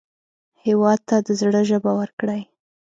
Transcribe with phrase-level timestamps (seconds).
[0.65, 2.41] هېواد ته د زړه ژبه ورکړئ